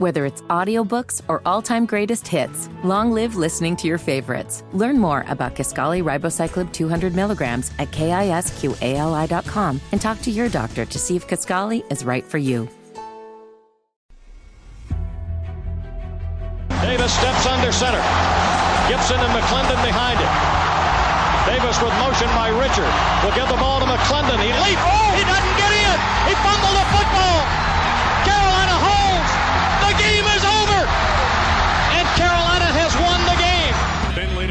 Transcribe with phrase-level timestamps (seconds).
[0.00, 4.64] Whether it's audiobooks or all-time greatest hits, long live listening to your favorites.
[4.72, 10.98] Learn more about Kisqali Ribociclib 200 milligrams at kisqali.com and talk to your doctor to
[10.98, 12.66] see if Kisqali is right for you.
[16.80, 18.00] Davis steps under center.
[18.88, 20.32] Gibson and McClendon behind him.
[21.44, 22.88] Davis with motion by Richard.
[23.20, 24.40] Will give the ball to McClendon.
[24.40, 24.80] He leaps.
[24.80, 25.96] Oh, he doesn't get in.
[26.24, 27.69] He fumbled the football.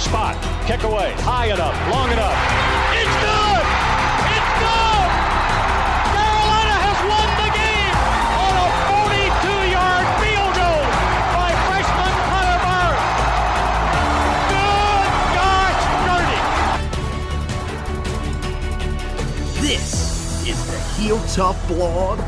[0.00, 2.36] spot, kick away, high enough, long enough.
[2.94, 3.64] It's good!
[4.30, 5.10] It's good!
[6.14, 7.96] Carolina has won the game
[8.38, 10.86] on a 42-yard field goal
[11.34, 13.02] by freshman Connor Barth.
[14.54, 16.42] Good gosh, dirty!
[19.66, 22.22] This is the Heel Tough Blog.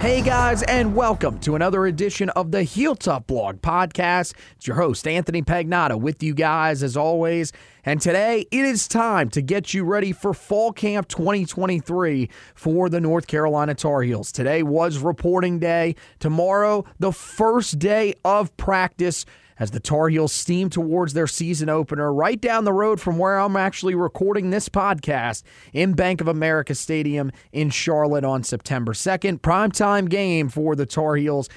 [0.00, 4.32] Hey guys, and welcome to another edition of the Heel Tough Blog Podcast.
[4.56, 7.52] It's your host, Anthony Pagnotta, with you guys as always.
[7.84, 13.00] And today it is time to get you ready for Fall Camp 2023 for the
[13.00, 14.30] North Carolina Tar Heels.
[14.30, 15.96] Today was reporting day.
[16.20, 19.26] Tomorrow, the first day of practice
[19.58, 23.38] as the Tar Heels steam towards their season opener right down the road from where
[23.38, 25.42] I'm actually recording this podcast
[25.72, 29.40] in Bank of America Stadium in Charlotte on September 2nd.
[29.40, 31.48] Primetime game for the Tar Heels.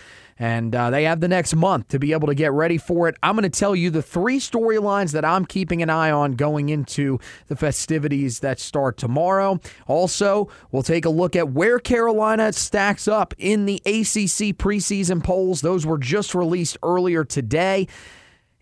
[0.41, 3.15] And uh, they have the next month to be able to get ready for it.
[3.21, 6.69] I'm going to tell you the three storylines that I'm keeping an eye on going
[6.69, 9.59] into the festivities that start tomorrow.
[9.85, 15.61] Also, we'll take a look at where Carolina stacks up in the ACC preseason polls.
[15.61, 17.87] Those were just released earlier today.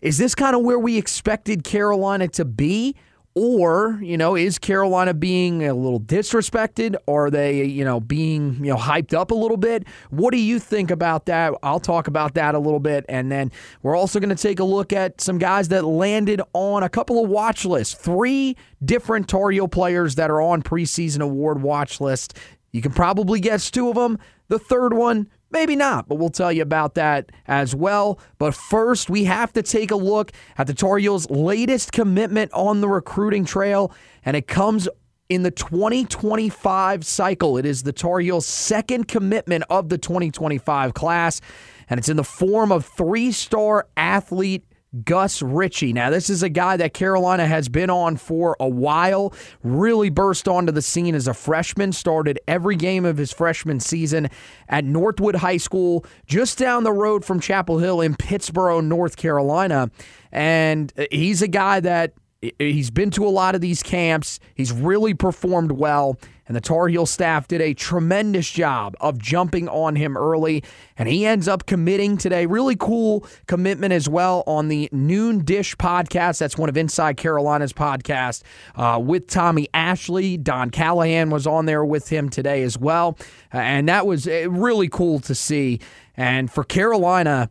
[0.02, 2.94] Is this kind of where we expected Carolina to be?
[3.36, 6.96] Or, you know, is Carolina being a little disrespected?
[7.06, 9.86] Are they, you know, being, you know, hyped up a little bit?
[10.10, 11.54] What do you think about that?
[11.62, 13.04] I'll talk about that a little bit.
[13.08, 13.52] And then
[13.82, 17.22] we're also going to take a look at some guys that landed on a couple
[17.22, 17.94] of watch lists.
[17.94, 22.36] Three different Tar players that are on preseason award watch list.
[22.72, 24.18] You can probably guess two of them.
[24.48, 28.20] The third one, Maybe not, but we'll tell you about that as well.
[28.38, 32.80] But first, we have to take a look at the Tar Heels' latest commitment on
[32.80, 33.92] the recruiting trail,
[34.24, 34.88] and it comes
[35.28, 37.56] in the 2025 cycle.
[37.56, 41.40] It is the Tar Heels' second commitment of the 2025 class,
[41.88, 44.64] and it's in the form of three star athlete
[45.04, 45.92] Gus Ritchey.
[45.92, 49.32] Now, this is a guy that Carolina has been on for a while.
[49.62, 54.28] Really burst onto the scene as a freshman, started every game of his freshman season
[54.68, 59.90] at Northwood High School, just down the road from Chapel Hill in Pittsboro, North Carolina.
[60.32, 62.14] And uh, he's a guy that
[62.58, 64.40] he's been to a lot of these camps.
[64.54, 66.18] He's really performed well.
[66.50, 70.64] And the Tar Heel staff did a tremendous job of jumping on him early.
[70.98, 72.44] And he ends up committing today.
[72.44, 76.40] Really cool commitment as well on the Noon Dish podcast.
[76.40, 78.42] That's one of Inside Carolina's podcast
[78.74, 80.36] uh, with Tommy Ashley.
[80.36, 83.16] Don Callahan was on there with him today as well.
[83.52, 85.78] and that was really cool to see.
[86.16, 87.48] And for Carolina,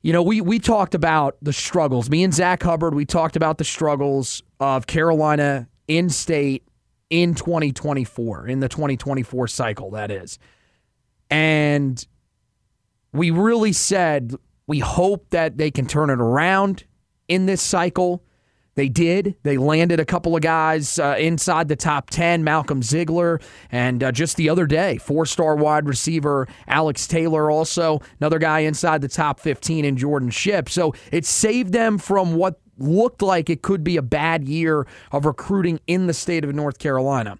[0.00, 2.10] you know, we we talked about the struggles.
[2.10, 6.64] Me and Zach Hubbard, we talked about the struggles of Carolina in state
[7.12, 10.38] in 2024, in the 2024 cycle, that is.
[11.28, 12.04] And
[13.12, 14.34] we really said
[14.66, 16.84] we hope that they can turn it around
[17.28, 18.24] in this cycle.
[18.76, 19.36] They did.
[19.42, 24.10] They landed a couple of guys uh, inside the top 10, Malcolm Ziegler, and uh,
[24.10, 29.08] just the other day, four star wide receiver Alex Taylor, also another guy inside the
[29.08, 30.70] top 15 in Jordan Shipp.
[30.70, 35.24] So it saved them from what looked like it could be a bad year of
[35.24, 37.38] recruiting in the state of North Carolina.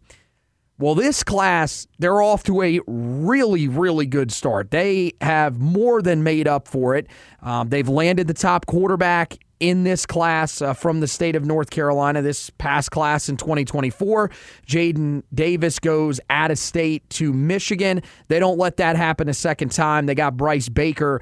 [0.79, 4.73] Well, this class, they're off to a really, really good start.
[4.73, 7.07] They have more than made up for it.
[7.41, 11.71] Um, they've landed the top quarterback in this class uh, from the state of North
[11.71, 14.29] Carolina, this past class in 2024.
[14.67, 18.03] Jadyn Davis goes out of state to Michigan.
[18.27, 20.07] They don't let that happen a second time.
[20.07, 21.21] They got Bryce Baker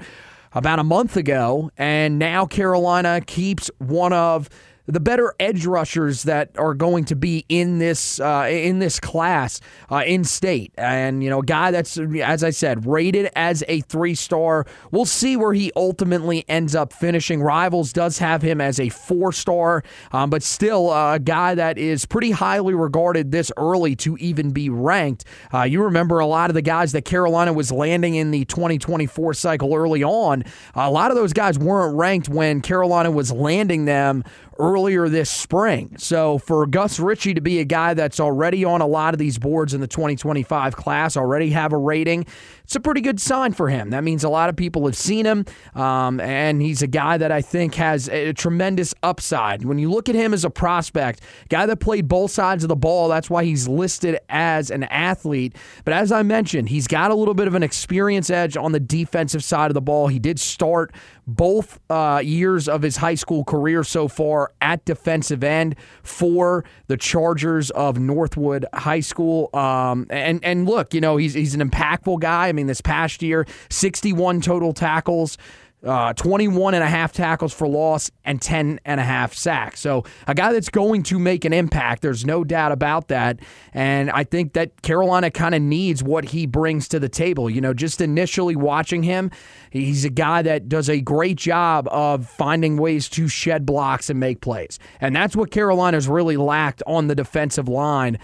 [0.53, 4.49] about a month ago, and now Carolina keeps one of
[4.85, 9.61] the better edge rushers that are going to be in this uh, in this class
[9.91, 13.81] uh, in state, and you know, a guy that's as I said rated as a
[13.81, 14.65] three star.
[14.91, 17.41] We'll see where he ultimately ends up finishing.
[17.41, 21.77] Rivals does have him as a four star, um, but still uh, a guy that
[21.77, 25.25] is pretty highly regarded this early to even be ranked.
[25.53, 29.33] Uh, you remember a lot of the guys that Carolina was landing in the 2024
[29.33, 30.43] cycle early on.
[30.75, 34.23] A lot of those guys weren't ranked when Carolina was landing them
[34.59, 35.95] earlier this spring.
[35.97, 39.37] So for Gus Ritchey to be a guy that's already on a lot of these
[39.37, 42.25] boards in the 2025 class, already have a rating,
[42.71, 43.89] it's a pretty good sign for him.
[43.89, 45.43] That means a lot of people have seen him,
[45.75, 49.65] um, and he's a guy that I think has a tremendous upside.
[49.65, 51.19] When you look at him as a prospect,
[51.49, 55.53] guy that played both sides of the ball, that's why he's listed as an athlete.
[55.83, 58.79] But as I mentioned, he's got a little bit of an experience edge on the
[58.79, 60.07] defensive side of the ball.
[60.07, 60.93] He did start
[61.27, 66.97] both uh, years of his high school career so far at defensive end for the
[66.97, 69.49] Chargers of Northwood High School.
[69.53, 72.47] Um, and and look, you know he's he's an impactful guy.
[72.47, 75.37] I mean, this past year, 61 total tackles
[75.83, 79.79] uh, 21 and a half tackles for loss and 10 and a half sacks.
[79.79, 82.01] So a guy that's going to make an impact.
[82.01, 83.39] There's no doubt about that.
[83.73, 87.49] And I think that Carolina kind of needs what he brings to the table.
[87.49, 89.31] You know, just initially watching him,
[89.71, 94.19] he's a guy that does a great job of finding ways to shed blocks and
[94.19, 94.77] make plays.
[94.99, 98.19] And that's what Carolina's really lacked on the defensive line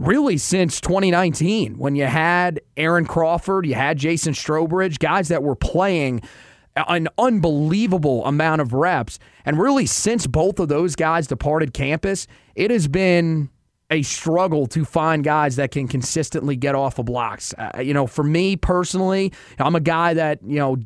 [0.00, 5.56] really since 2019 when you had Aaron Crawford, you had Jason Strowbridge, guys that were
[5.56, 6.22] playing–
[6.76, 9.18] an unbelievable amount of reps.
[9.44, 13.50] And really, since both of those guys departed campus, it has been
[13.90, 17.52] a struggle to find guys that can consistently get off of blocks.
[17.58, 20.76] Uh, you know, for me personally, I'm a guy that, you know,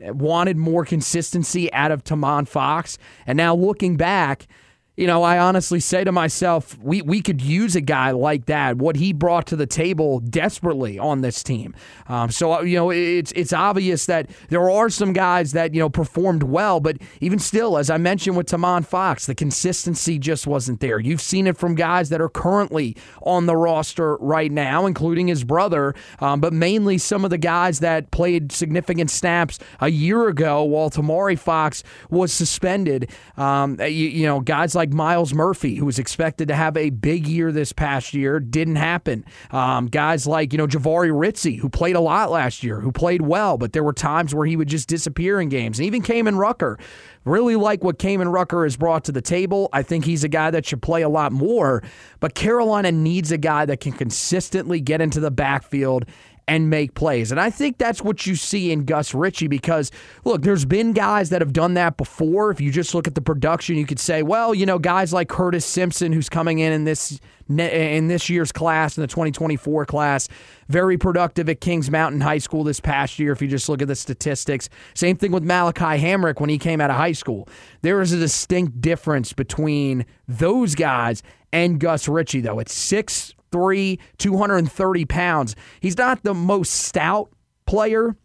[0.00, 2.98] wanted more consistency out of Tomon Fox.
[3.26, 4.48] And now looking back,
[4.98, 8.78] you know, I honestly say to myself, we, we could use a guy like that,
[8.78, 11.72] what he brought to the table desperately on this team.
[12.08, 15.78] Um, so, uh, you know, it's it's obvious that there are some guys that, you
[15.78, 20.48] know, performed well, but even still, as I mentioned with Tomon Fox, the consistency just
[20.48, 20.98] wasn't there.
[20.98, 25.44] You've seen it from guys that are currently on the roster right now, including his
[25.44, 30.64] brother, um, but mainly some of the guys that played significant snaps a year ago
[30.64, 33.08] while Tomari Fox was suspended.
[33.36, 36.90] Um, you, you know, guys like like Myles Murphy, who was expected to have a
[36.90, 39.24] big year this past year, didn't happen.
[39.50, 43.22] Um, guys like, you know, Jahvaree Ritzie, who played a lot last year, who played
[43.22, 45.78] well, but there were times where he would just disappear in games.
[45.78, 46.78] And even Kaimon Rucker.
[47.24, 49.68] Really like what Kaimon Rucker has brought to the table.
[49.70, 51.82] I think he's a guy that should play a lot more,
[52.20, 56.06] but Carolina needs a guy that can consistently get into the backfield
[56.48, 57.30] and make plays.
[57.30, 59.92] And I think that's what you see in Gus Ritchey because,
[60.24, 62.50] look, there's been guys that have done that before.
[62.50, 65.28] If you just look at the production, you could say, well, you know, guys like
[65.28, 70.28] Curtis Simpson, who's coming in in this in this year's class, in the 2024 class,
[70.68, 73.32] very productive at Kings Mountain High School this past year.
[73.32, 76.78] If you just look at the statistics, same thing with Malachi Hamrick when he came
[76.78, 77.48] out of high school.
[77.80, 82.58] There is a distinct difference between those guys and Gus Ritchey, though.
[82.58, 85.56] It's six 6'3, 230 pounds.
[85.80, 87.30] He's not the most stout
[87.66, 88.16] player,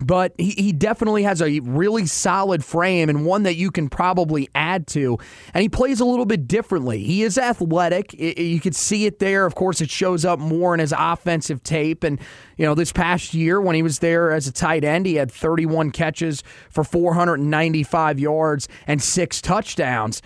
[0.00, 4.48] but he, he definitely has a really solid frame and one that you can probably
[4.54, 5.18] add to.
[5.52, 7.02] And he plays a little bit differently.
[7.02, 8.14] He is athletic.
[8.14, 9.44] It, you can see it there.
[9.44, 12.04] Of course, it shows up more in his offensive tape.
[12.04, 12.20] And,
[12.56, 15.32] you know, this past year when he was there as a tight end, he had
[15.32, 20.22] 31 catches for 495 yards and six touchdowns.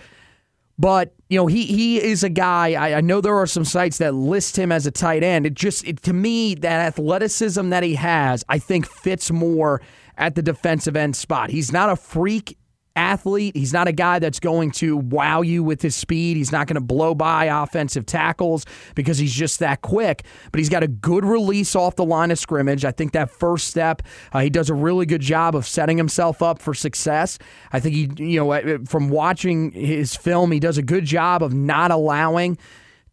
[0.79, 2.73] But you know he he is a guy.
[2.73, 5.45] I, I, know there are some sites that list him as a tight end.
[5.45, 9.81] It just it, to me that athleticism that he has, I think fits more
[10.17, 11.51] at the defensive end spot.
[11.51, 12.57] He's not a freak
[12.95, 13.55] athlete.
[13.55, 16.37] He's not a guy that's going to wow you with his speed.
[16.37, 20.23] He's not going to blow by offensive tackles because he's just that quick.
[20.51, 22.85] But he's got a good release off the line of scrimmage.
[22.85, 26.41] I think that first step, uh, he does a really good job of setting himself
[26.41, 27.39] up for success.
[27.71, 31.53] I think he, you know, from watching his film, he does a good job of
[31.53, 32.57] not allowing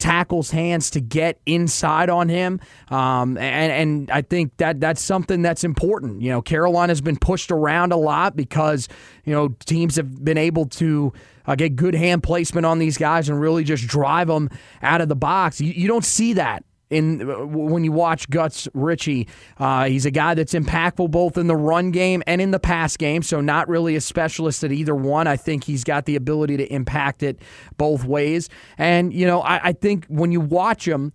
[0.00, 2.58] tackles hands to get inside on him.
[2.88, 6.22] Um, and, and I think that that's something that's important.
[6.22, 8.88] You know, Carolina's been pushed around a lot because,
[9.24, 11.12] you know, teams have been able to
[11.46, 14.50] uh, get good hand placement on these guys and really just drive them
[14.82, 15.60] out of the box.
[15.60, 17.20] You, you don't see that in
[17.52, 19.28] when you watch Gus Ritchey.
[19.58, 22.96] Uh, he's a guy that's impactful both in the run game and in the pass
[22.96, 23.22] game.
[23.22, 25.26] So not really a specialist at either one.
[25.26, 27.40] I think he's got the ability to impact it
[27.76, 28.48] both ways.
[28.76, 31.12] And you know, I, I think when you watch him,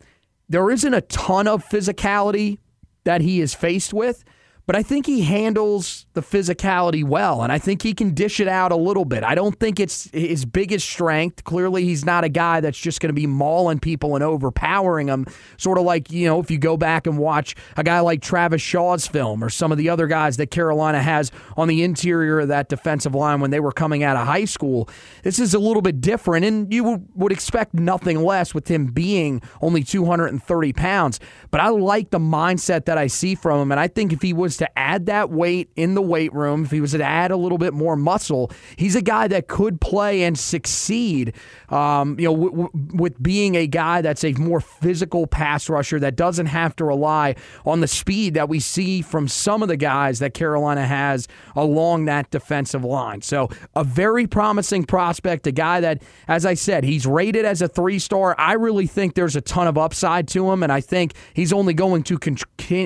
[0.47, 2.59] there isn't a ton of physicality
[3.03, 4.23] that he is faced with
[4.65, 8.47] but I think he handles the physicality well, and I think he can dish it
[8.47, 9.23] out a little bit.
[9.23, 11.43] I don't think it's his biggest strength.
[11.43, 15.27] Clearly, he's not a guy that's just going to be mauling people and overpowering them.
[15.57, 18.61] Sort of like, you know, if you go back and watch a guy like Travis
[18.61, 22.47] Shaw's film or some of the other guys that Carolina has on the interior of
[22.47, 24.89] that defensive line when they were coming out of high school,
[25.21, 29.41] this is a little bit different, and you would expect nothing less with him being
[29.61, 31.19] only 230 pounds.
[31.51, 34.33] But I like the mindset that I see from him, and I think if he
[34.33, 37.37] was to add that weight in the weight room, if he was to add a
[37.37, 41.33] little bit more muscle, he's a guy that could play and succeed.
[41.69, 45.99] Um, you know, w- w- with being a guy that's a more physical pass rusher
[45.99, 47.35] that doesn't have to rely
[47.65, 52.05] on the speed that we see from some of the guys that Carolina has along
[52.05, 53.21] that defensive line.
[53.21, 57.67] So, a very promising prospect, a guy that, as I said, he's rated as a
[57.67, 58.35] three star.
[58.37, 61.73] I really think there's a ton of upside to him, and I think he's only
[61.73, 62.37] going to con-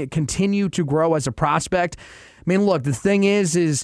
[0.07, 1.97] continue to grow as a prospect prospect.
[2.37, 3.83] I mean, look, the thing is, is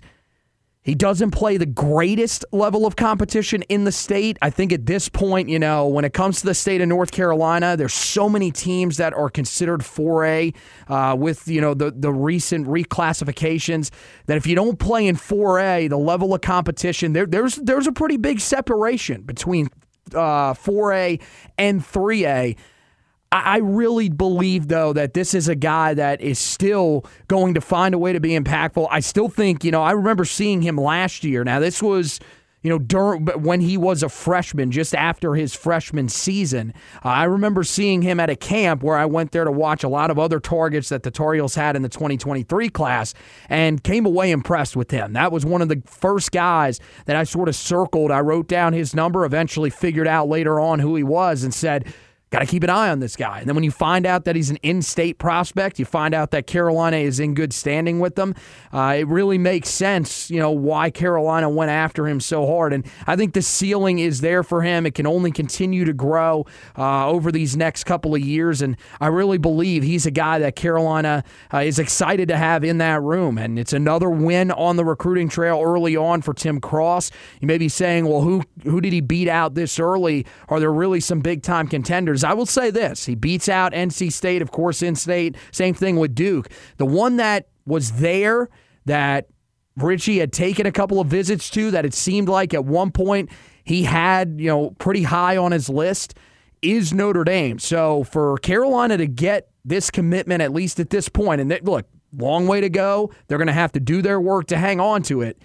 [0.82, 4.38] he doesn't play the greatest level of competition in the state.
[4.41, 7.12] I think at this point, you know, when it comes to the state of North
[7.12, 10.55] Carolina, there's so many teams that are considered 4A
[10.88, 13.89] uh, with, you know, the, the recent reclassifications
[14.27, 17.91] that if you don't play in 4A, the level of competition, there, there's, there's a
[17.91, 19.67] pretty big separation between
[20.13, 21.22] uh, 4A
[21.58, 22.55] and 3A.
[23.39, 27.94] I really believe, though, that this is a guy that is still going to find
[27.94, 28.88] a way to be impactful.
[28.89, 31.44] I still think, you know, I remember seeing him last year.
[31.44, 32.20] Now, this was
[32.65, 36.74] you know, during when he was a freshman, just after his freshman season.
[37.04, 39.88] Uh, I remember seeing him at a camp where I went there to watch a
[39.88, 43.13] lot of other targets that the Tar Heels had in the 2023 class
[43.50, 45.13] and came away impressed with him.
[45.13, 48.10] That was one of the first guys that I sort of circled.
[48.10, 51.94] I wrote down his number, eventually figured out later on who he was, and said,
[52.36, 53.39] Got to keep an eye on this guy.
[53.39, 56.32] And then when you find out that he's an in state prospect, you find out
[56.32, 58.36] that Carolina is in good standing with them,
[58.74, 62.74] uh, it really makes sense, you know, why Carolina went after him so hard.
[62.74, 64.86] And I think the ceiling is there for him.
[64.86, 66.46] It can only continue to grow
[66.77, 68.62] uh, over these next couple of years.
[68.62, 71.24] And I really believe he's a guy that Carolina
[71.54, 73.38] uh, is excited to have in that room.
[73.38, 77.12] And it's another win on the recruiting trail early on for Tim Cross.
[77.39, 80.25] You may be saying, well, who, who did he beat out this early?
[80.50, 82.25] Are there really some big time contenders?
[82.25, 85.36] I will say this he beats out NC State, of course, in state.
[85.51, 86.50] Same thing with Duke.
[86.77, 88.50] The one that was there
[88.86, 89.27] that
[89.77, 93.29] Ritchey had taken a couple of visits to that it seemed like at one point
[93.63, 96.17] he had, you know, pretty high on his list
[96.62, 97.60] is Notre Dame.
[97.60, 101.88] So for Carolina to get this commitment, at least at this point, and they, look,
[102.17, 103.12] long way to go.
[103.27, 105.41] They're going to have to do their work to hang on to it.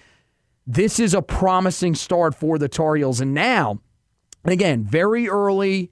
[0.66, 3.20] This is a promising start for the Tar Heels.
[3.20, 3.80] And now,
[4.44, 5.90] again, very early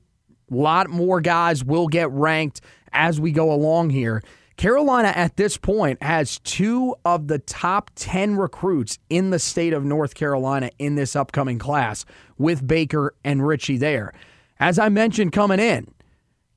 [0.51, 2.61] a lot more guys will get ranked
[2.93, 4.23] as we go along here.
[4.57, 9.85] Carolina at this point has two of the top 10 recruits in the state of
[9.85, 12.05] North Carolina in this upcoming class
[12.39, 14.13] with Baker and Ritchey there.
[14.59, 15.95] As I mentioned coming in,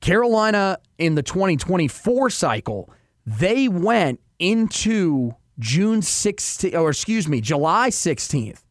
[0.00, 2.92] Carolina in the 2024 cycle,
[3.24, 8.64] they went into June 16th, or excuse me, July 16th,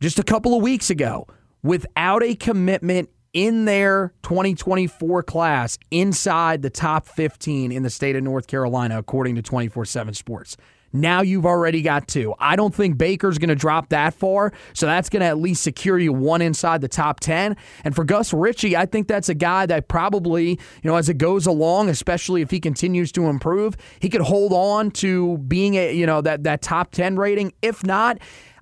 [0.00, 1.26] just a couple of weeks ago,
[1.62, 8.22] without a commitment in their 2024 class inside the top 15 in the state of
[8.22, 10.56] North Carolina, according to 24 7 Sports.
[10.92, 12.34] Now you've already got two.
[12.38, 15.62] I don't think Baker's going to drop that far, so that's going to at least
[15.62, 17.56] secure you one inside the top 10.
[17.84, 21.18] And for Gus Ritchey, I think that's a guy that probably, you know, as it
[21.18, 25.94] goes along, especially if he continues to improve, he could hold on to being a,
[25.94, 27.52] you know, that that top 10 rating.
[27.62, 28.18] If not,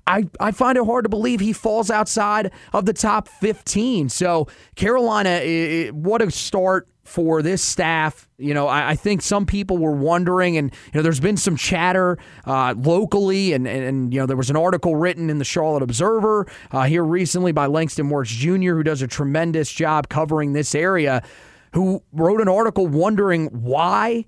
[0.09, 4.09] I, I find it hard to believe he falls outside of the top 15.
[4.09, 8.29] So, Carolina, it, what a start for this staff.
[8.39, 11.57] You know, I, I, think some people were wondering, and, you know, there's been some
[11.57, 15.45] chatter uh, locally, and, and, and, you know, there was an article written in the
[15.45, 20.53] Charlotte Observer uh, here recently by Langston Morris Jr., who does a tremendous job covering
[20.53, 21.23] this area,
[21.73, 24.27] who wrote an article wondering why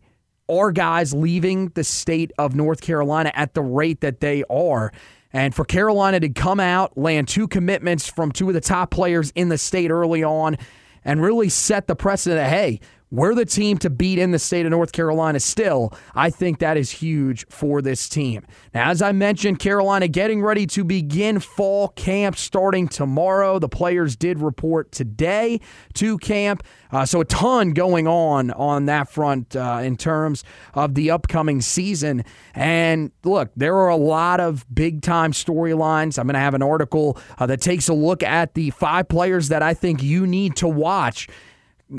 [0.49, 4.91] are guys leaving the state of North Carolina at the rate that they are.
[5.33, 9.33] And for Carolina to come out, land two commitments from two of the top players
[9.35, 10.57] in the state early on,
[11.05, 12.81] and really set the precedent that, hey,
[13.11, 15.93] we're the team to beat in the state of North Carolina still.
[16.15, 18.47] I think that is huge for this team.
[18.73, 23.59] Now, as I mentioned, Carolina getting ready to begin fall camp starting tomorrow.
[23.59, 25.61] The players did report today
[25.95, 26.63] to camp.
[26.93, 31.61] Uh, so, a ton going on on that front uh, in terms of the upcoming
[31.61, 32.25] season.
[32.55, 36.19] And look, there are a lot of big time storylines.
[36.19, 39.49] I'm going to have an article uh, that takes a look at the five players
[39.49, 41.29] that I think you need to watch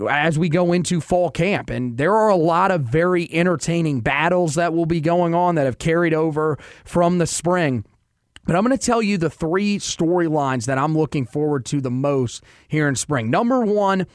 [0.10, 1.70] as we go into fall camp.
[1.70, 5.66] And there are a lot of very entertaining battles that will be going on that
[5.66, 7.86] have carried over from the spring.
[8.46, 11.92] But I'm going to tell you the three storylines that I'm looking forward to the
[11.92, 13.30] most here in spring.
[13.30, 14.08] Number one,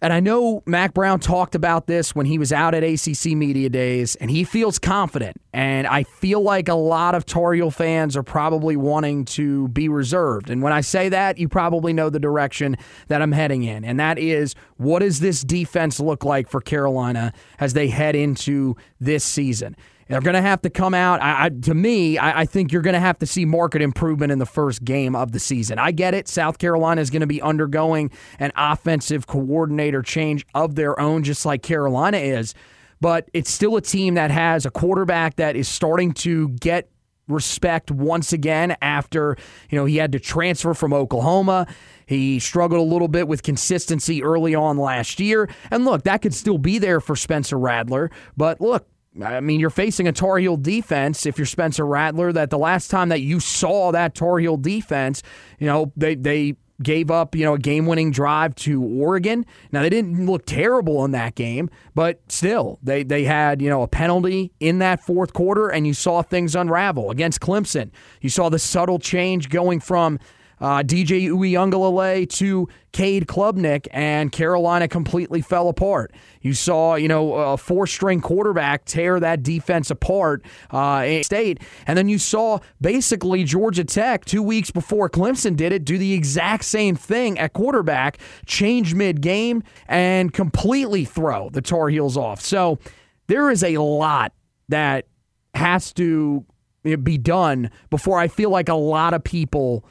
[0.00, 3.68] and I know Mack Brown talked about this when he was out at ACC Media
[3.68, 5.40] Days, and he feels confident.
[5.52, 10.50] And I feel like a lot of Tar fans are probably wanting to be reserved.
[10.50, 12.76] And when I say that, you probably know the direction
[13.08, 13.84] that I'm heading in.
[13.84, 18.76] And that is what does this defense look like for Carolina as they head into
[19.00, 19.74] this season?
[20.08, 21.22] They're going to have to come out.
[21.22, 24.32] I, I, to me, I, I think you're going to have to see market improvement
[24.32, 25.78] in the first game of the season.
[25.78, 26.28] I get it.
[26.28, 31.44] South Carolina is going to be undergoing an offensive coordinator change of their own, just
[31.44, 32.54] like Carolina is.
[33.00, 36.90] But it's still a team that has a quarterback that is starting to get
[37.28, 39.36] respect once again after
[39.68, 41.66] you know he had to transfer from Oklahoma.
[42.06, 45.48] He struggled a little bit with consistency early on last year.
[45.70, 48.10] And look, that could still be there for Spencer Rattler.
[48.36, 48.88] But look,
[49.22, 52.32] I mean, you're facing a Tar Heel defense if you're Spencer Rattler.
[52.32, 55.22] That the last time that you saw that Tar Heel defense,
[55.58, 59.44] you know, they they gave up, you know, a game-winning drive to Oregon.
[59.72, 63.82] Now they didn't look terrible in that game, but still, they they had, you know,
[63.82, 67.90] a penalty in that fourth quarter and you saw things unravel against Clemson.
[68.20, 70.18] You saw the subtle change going from
[70.60, 76.12] uh, DJ Uiagalelei to Cade Klubnik, and Carolina completely fell apart.
[76.40, 81.96] You saw, you know, a four-string quarterback tear that defense apart uh, in state, and
[81.96, 86.64] then you saw basically Georgia Tech two weeks before Clemson did it do the exact
[86.64, 92.40] same thing at quarterback, change mid-game, and completely throw the Tar Heels off.
[92.40, 92.78] So
[93.26, 94.32] there is a lot
[94.68, 95.06] that
[95.54, 96.44] has to
[96.82, 99.84] be done before I feel like a lot of people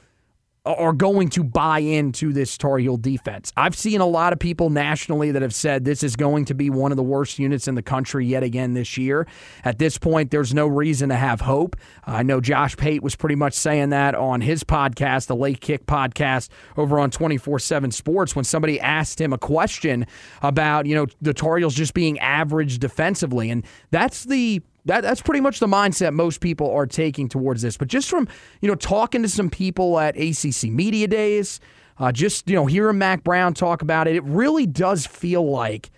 [0.68, 3.54] are going to buy into this Tar Heel defense.
[3.56, 6.70] I've seen a lot of people nationally that have said this is going to be
[6.70, 9.28] one of the worst units in the country yet again this year.
[9.64, 11.76] At this point, there's no reason to have hope.
[12.06, 15.86] I know Josh Pate was pretty much saying that on his podcast, the Late Kick
[15.86, 20.06] podcast over on 24 7 Sports, when somebody asked him a question
[20.42, 23.50] about, you know, the Tar Heels just being average defensively.
[23.50, 27.78] And that's the that, that's pretty much the mindset most people are taking towards this.
[27.78, 28.28] But just from
[28.62, 31.60] you know talking to some people at ACC media days,
[32.00, 35.92] uh, just you know hearing Mack Brown talk about it, it really does feel like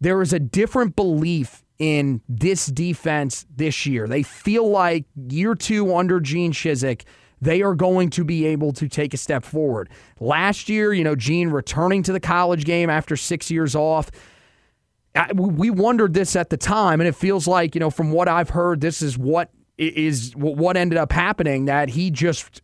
[0.00, 4.06] there is a different belief in this defense this year.
[4.06, 7.02] They feel like year two under Gene Chizik
[7.40, 9.90] they are going to be able to take a step forward.
[10.20, 14.10] Last year, you know, Gene returning to the college game after six years off
[15.34, 18.50] we wondered this at the time, and it feels like you know from what I've
[18.50, 21.66] heard, this is what is what ended up happening.
[21.66, 22.62] That he just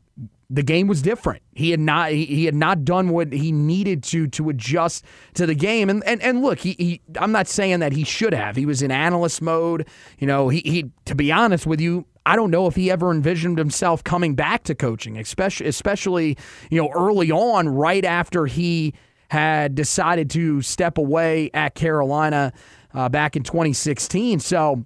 [0.52, 1.42] the game was different.
[1.54, 5.54] He had not he had not done what he needed to to adjust to the
[5.54, 5.88] game.
[5.88, 8.54] And and, and look, he, he I'm not saying that he should have.
[8.54, 9.88] He was in analyst mode.
[10.18, 13.10] You know, he he to be honest with you, I don't know if he ever
[13.10, 16.36] envisioned himself coming back to coaching, especially especially,
[16.70, 18.92] you know, early on, right after he
[19.32, 22.52] had decided to step away at Carolina
[22.92, 24.40] uh, back in 2016.
[24.40, 24.84] So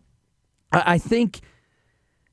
[0.73, 1.41] I think.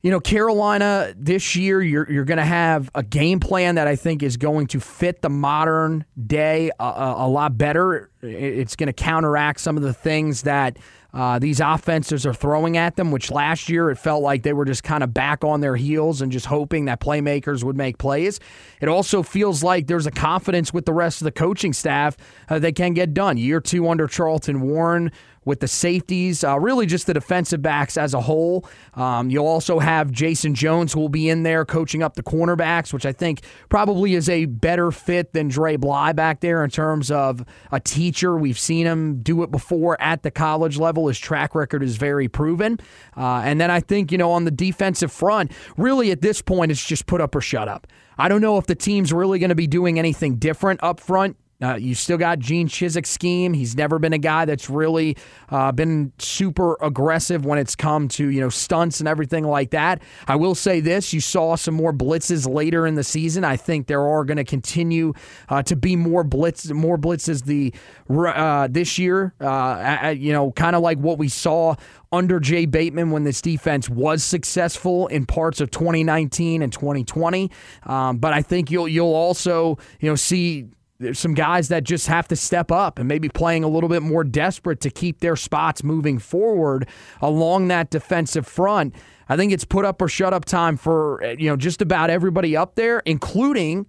[0.05, 3.95] You know, Carolina this year, you're you're going to have a game plan that I
[3.95, 8.11] think is going to fit the modern day a, a, a lot better.
[8.21, 10.77] It's going to counteract some of the things that
[11.13, 14.65] uh, these offenses are throwing at them, which last year it felt like they were
[14.65, 18.39] just kind of back on their heels and just hoping that playmakers would make plays.
[18.81, 22.17] It also feels like there's a confidence with the rest of the coaching staff
[22.49, 23.37] uh, they can get done.
[23.37, 25.11] Year two under Charlton Warren
[25.45, 28.65] with the safeties, uh, really just the defensive backs as a whole.
[28.95, 32.93] Um, you'll also have Jason Jones, who will be in there coaching up the cornerbacks,
[32.93, 37.11] which I think probably is a better fit than Dre Bly back there in terms
[37.11, 38.37] of a teacher.
[38.37, 41.07] We've seen him do it before at the college level.
[41.07, 42.79] His track record is very proven.
[43.15, 46.71] Uh, and then I think, you know, on the defensive front, really at this point,
[46.71, 47.87] it's just put up or shut up.
[48.17, 51.35] I don't know if the team's really going to be doing anything different up front
[51.63, 53.53] Uh, you still got Gene Chizik's scheme.
[53.53, 55.15] He's never been a guy that's really
[55.49, 60.01] uh, been super aggressive when it's come to you know stunts and everything like that.
[60.27, 63.43] I will say this: you saw some more blitzes later in the season.
[63.43, 65.13] I think there are going to continue
[65.49, 67.73] uh, to be more blitz, more blitzes the
[68.09, 69.33] uh, this year.
[69.39, 71.75] Uh, you know, kind of like what we saw
[72.11, 77.49] under Jay Bateman when this defense was successful in parts of 2019 and 2020.
[77.83, 80.67] Um, but I think you'll you'll also you know see
[81.03, 84.01] there's some guys that just have to step up and maybe playing a little bit
[84.01, 86.87] more desperate to keep their spots moving forward
[87.21, 88.95] along that defensive front.
[89.29, 92.09] I think it's put up or shut up time for eh, you know just about
[92.09, 93.85] everybody up there, including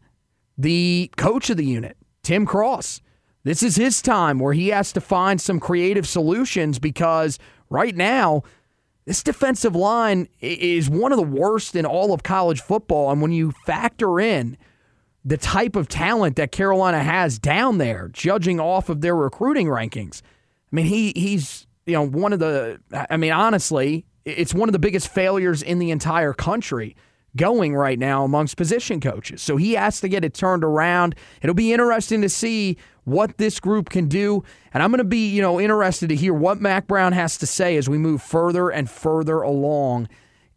[0.58, 3.00] the coach of the unit, Tim Cross.
[3.42, 8.42] This is his time where he has to find some creative solutions because right now
[9.04, 13.10] this defensive line is one of the worst in all of college football.
[13.10, 14.56] And when you factor in
[15.24, 20.22] the type of talent that Carolina has down there, judging off of their recruiting rankings.
[20.72, 22.80] I mean, he he's you know one of the.
[22.92, 26.96] I mean, honestly, it's one of the biggest failures in the entire country
[27.36, 29.42] going right now amongst position coaches.
[29.42, 31.16] So he has to get it turned around.
[31.42, 34.44] It'll be interesting to see what this group can do.
[34.72, 37.46] And I'm going to be, you know, interested to hear what Mack Brown has to
[37.46, 40.08] say as we move further and further along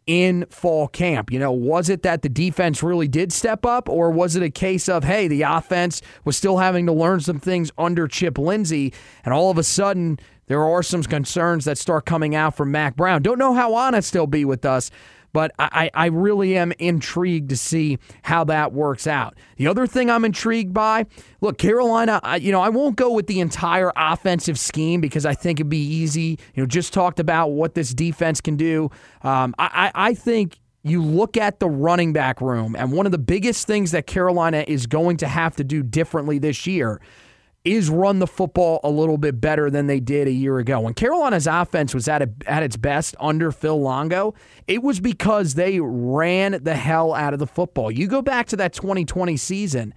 [0.08, 1.32] in fall camp?
[1.32, 4.50] You know, was it that the defense really did step up, or was it a
[4.50, 8.94] case of, hey, the offense was still having to learn some things under Chip Lindsey,
[9.24, 10.18] and all of a sudden
[10.48, 13.22] there are some concerns that start coming out from Mack Brown?
[13.22, 14.90] Don't know how honest he'll be with us,
[15.38, 19.38] but I, I really am intrigued to see how that works out.
[19.58, 21.06] The other thing I'm intrigued by
[21.42, 25.36] look, Carolina, I, you know, I won't go with the entire offensive scheme because I
[25.36, 26.40] think it'd be easy.
[26.56, 28.90] You know, just talked about what this defense can do.
[29.22, 33.20] Um, I, I think you look at the running back room, and one of the
[33.20, 37.00] biggest things that Carolina is going to have to do differently this year
[37.68, 40.80] is run the football a little bit better than they did a year ago.
[40.80, 44.34] When Carolina's offense was at, a, at its best under Phil Longo,
[44.68, 47.92] it was because they ran the hell out of the football.
[47.92, 49.94] You go back to that 2020 season,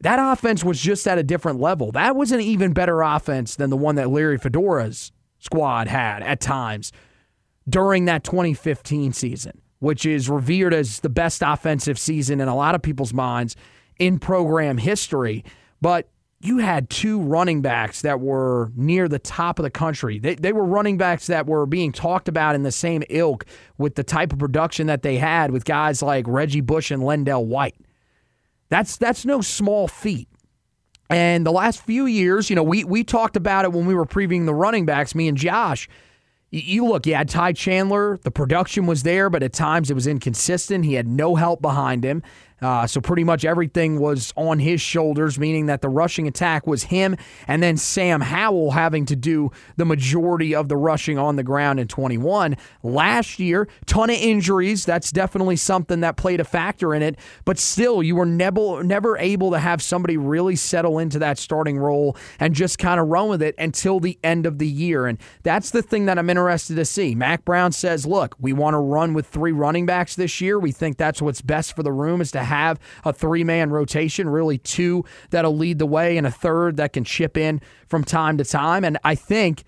[0.00, 1.92] that offense was just at a different level.
[1.92, 6.40] That was an even better offense than the one that Larry Fedora's squad had at
[6.40, 6.92] times
[7.68, 12.74] during that 2015 season, which is revered as the best offensive season in a lot
[12.74, 13.56] of people's minds
[13.98, 15.44] in program history.
[15.80, 16.08] But
[16.40, 20.18] you had two running backs that were near the top of the country.
[20.20, 23.44] They, they were running backs that were being talked about in the same ilk
[23.76, 27.44] with the type of production that they had with guys like Reggie Bush and LenDale
[27.44, 27.74] White.
[28.68, 30.28] That's that's no small feat.
[31.10, 34.06] And the last few years, you know, we we talked about it when we were
[34.06, 35.88] previewing the running backs, me and Josh.
[36.50, 38.18] You look, you had Ty Chandler.
[38.22, 40.84] The production was there, but at times it was inconsistent.
[40.84, 42.22] He had no help behind him.
[42.60, 46.84] Uh, so pretty much everything was on his shoulders, meaning that the rushing attack was
[46.84, 47.16] him
[47.46, 51.80] and then Sam Howell having to do the majority of the rushing on the ground
[51.80, 52.56] in 21.
[52.82, 54.84] Last year, ton of injuries.
[54.84, 57.18] That's definitely something that played a factor in it.
[57.44, 61.78] But still, you were never, never able to have somebody really settle into that starting
[61.78, 65.06] role and just kind of run with it until the end of the year.
[65.06, 67.14] And that's the thing that I'm interested to see.
[67.14, 70.58] Mack Brown says, look, we want to run with three running backs this year.
[70.58, 74.28] We think that's what's best for the room is to have a three man rotation,
[74.28, 78.38] really two that'll lead the way and a third that can chip in from time
[78.38, 78.84] to time.
[78.84, 79.64] And I think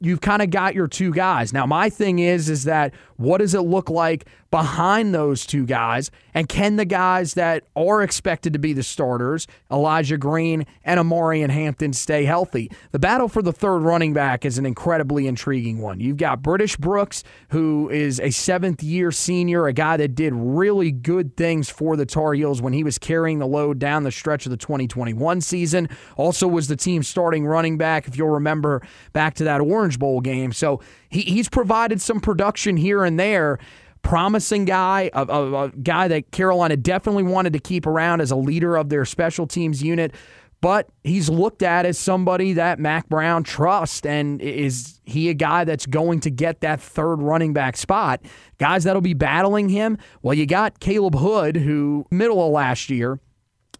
[0.00, 1.52] you've kind of got your two guys.
[1.52, 6.10] Now, my thing is, is that what does it look like behind those two guys?
[6.34, 11.50] And can the guys that are expected to be the starters, Elijah Green and Omarion
[11.50, 12.70] Hampton, stay healthy?
[12.92, 15.98] The battle for the third running back is an incredibly intriguing one.
[15.98, 20.92] You've got British Brooks, who is a seventh year senior, a guy that did really
[20.92, 24.46] good things for the Tar Heels when he was carrying the load down the stretch
[24.46, 25.88] of the 2021 season.
[26.16, 28.80] Also was the team starting running back, if you'll remember
[29.12, 30.52] back to that Orange Bowl game.
[30.52, 33.58] So he, he's provided some production here and there.
[34.02, 38.36] Promising guy, a, a, a guy that Carolina definitely wanted to keep around as a
[38.36, 40.14] leader of their special teams unit
[40.60, 44.04] but he's looked at as somebody that Mack Brown trusts.
[44.04, 48.20] And is he a guy that's going to get that third running back spot?
[48.58, 49.98] Guys that'll be battling him.
[50.22, 53.20] Well, you got Caleb Hood, who middle of last year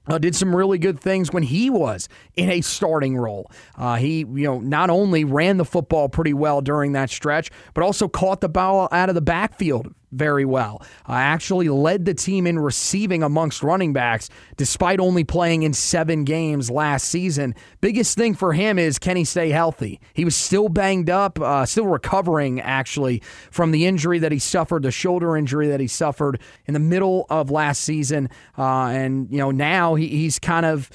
[0.08, 3.50] uh, did some really good things when he was in a starting role.
[3.76, 7.82] Uh, he, you know, not only ran the football pretty well during that stretch, but
[7.84, 10.82] also caught the ball out of the backfield very well.
[11.08, 16.24] Uh, actually led the team in receiving amongst running backs despite only playing in seven
[16.24, 17.54] games last season.
[17.80, 20.00] Biggest thing for him is can he stay healthy?
[20.14, 24.82] He was still banged up, uh, still recovering actually from the injury that he suffered,
[24.82, 28.28] the shoulder injury that he suffered in the middle of last season.
[28.56, 30.90] Uh, and, you know, now he, he's kind of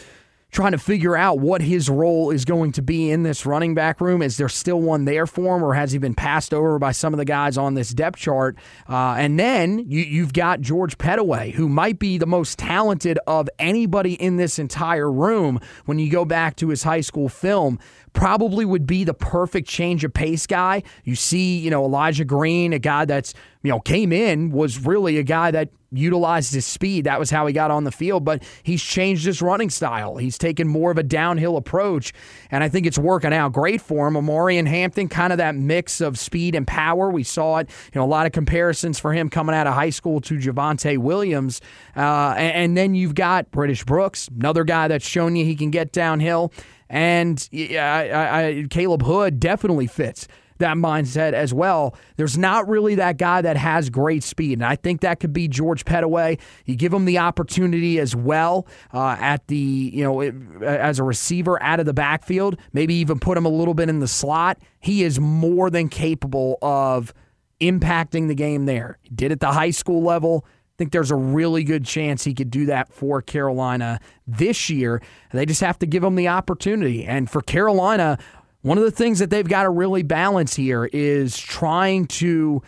[0.54, 4.00] trying to figure out what his role is going to be in this running back
[4.00, 4.22] room.
[4.22, 7.14] Is there still one there for him, or has he been passed over by some
[7.14, 8.56] of the guys on this depth chart?
[8.88, 13.50] Uh, and then you, have got George Pettaway, who might be the most talented of
[13.58, 17.80] anybody in this entire room when you go back to his high school film
[18.14, 20.84] probably would be the perfect change of pace guy.
[21.04, 25.18] You see, you know, Elijah Green, a guy that's, you know, came in, was really
[25.18, 27.06] a guy that utilized his speed.
[27.06, 30.18] That was how he got on the field, but he's changed his running style.
[30.18, 32.14] He's taken more of a downhill approach,
[32.52, 34.16] and I think it's working out great for him.
[34.16, 37.10] Omarion Hampton, kind of that mix of speed and power.
[37.10, 39.90] We saw it, you know, a lot of comparisons for him coming out of high
[39.90, 41.62] school to Javonte Williams.
[41.96, 45.72] Uh, and, and then you've got British Brooks, another guy that's shown you he can
[45.72, 46.52] get downhill.
[46.90, 50.28] And I, I, Caleb Hood definitely fits
[50.64, 51.96] that mindset as well.
[52.18, 55.48] There's not really that guy that has great speed, and I think that could be
[55.48, 56.40] George Pettaway.
[56.66, 61.62] You give him the opportunity as well uh, at the you know as a receiver
[61.62, 64.58] out of the backfield, maybe even put him a little bit in the slot.
[64.80, 67.14] He is more than capable of
[67.62, 68.98] impacting the game there.
[69.02, 70.46] He did at the high school level.
[70.46, 75.02] I think there's a really good chance he could do that for Carolina this year.
[75.32, 77.06] They just have to give him the opportunity.
[77.06, 78.18] And for Carolina,
[78.64, 82.62] one of the things that they've got to really balance here is trying to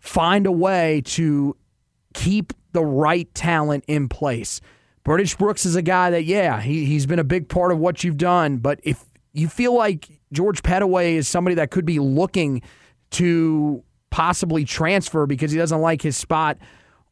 [0.00, 1.56] find a way to
[2.12, 4.60] keep the right talent in place.
[5.04, 8.04] British Brooks is a guy that, yeah, he, he's been a big part of what
[8.04, 8.58] you've done.
[8.58, 12.60] But if you feel like George Pettaway is somebody that could be looking
[13.12, 16.58] to possibly transfer because he doesn't like his spot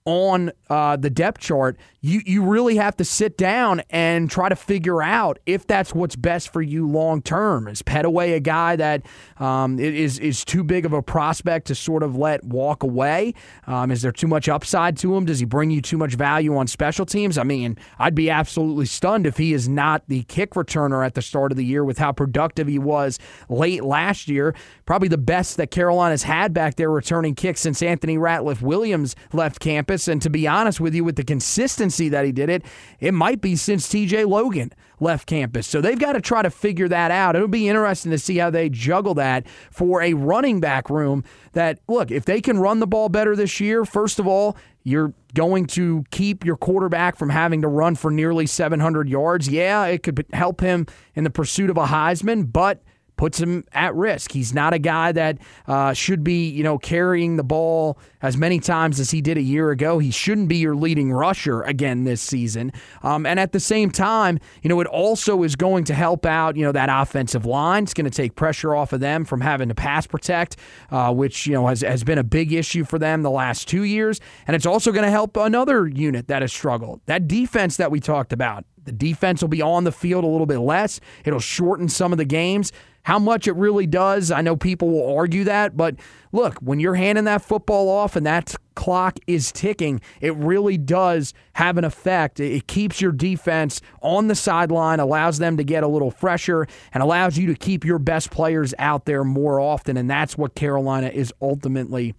[0.04, 4.54] on uh, the depth chart, you you really have to sit down and try to
[4.54, 7.66] figure out if that's what's best for you long term.
[7.66, 9.04] Is Pettaway a guy that
[9.38, 13.34] um, is is too big of a prospect to sort of let walk away?
[13.66, 15.24] Um, is there too much upside to him?
[15.24, 17.36] Does he bring you too much value on special teams?
[17.38, 21.22] I mean, I'd be absolutely stunned if he is not the kick returner at the
[21.22, 24.54] start of the year with how productive he was late last year.
[24.84, 29.58] Probably the best that Carolina's had back there returning kicks since Anthony Ratliff Williams left
[29.58, 30.06] campus.
[30.06, 32.64] And to be honest with you, with the consistency that he did it.
[33.00, 35.66] It might be since TJ Logan left campus.
[35.66, 37.36] So they've got to try to figure that out.
[37.36, 41.80] It'll be interesting to see how they juggle that for a running back room that,
[41.88, 45.66] look, if they can run the ball better this year, first of all, you're going
[45.66, 49.48] to keep your quarterback from having to run for nearly 700 yards.
[49.48, 52.82] Yeah, it could help him in the pursuit of a Heisman, but–
[53.16, 54.32] puts him at risk.
[54.32, 58.60] He's not a guy that uh, should be, you know, carrying the ball as many
[58.60, 59.98] times as he did a year ago.
[59.98, 62.72] He shouldn't be your leading rusher again this season.
[63.02, 66.56] Um, and at the same time, you know, it also is going to help out,
[66.56, 67.84] you know, that offensive line.
[67.84, 70.56] It's going to take pressure off of them from having to pass protect,
[70.90, 73.84] uh, which, you know, has, has been a big issue for them the last two
[73.84, 74.20] years.
[74.46, 77.00] And it's also going to help another unit that has struggled.
[77.06, 78.64] That defense that we talked about.
[78.84, 81.00] The defense will be on the field a little bit less.
[81.24, 82.72] It'll shorten some of the games.
[83.06, 85.94] How much it really does, I know people will argue that, but
[86.32, 91.32] look, when you're handing that football off and that clock is ticking, it really does
[91.52, 92.40] have an effect.
[92.40, 97.00] It keeps your defense on the sideline, allows them to get a little fresher, and
[97.00, 99.96] allows you to keep your best players out there more often.
[99.96, 102.12] And that's what Carolina is ultimately